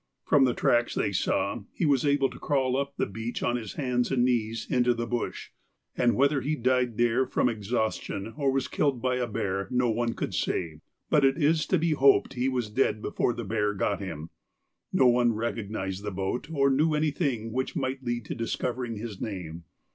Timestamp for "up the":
2.75-3.05